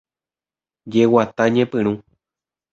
[0.91, 1.93] Jeguata ñepyrũ.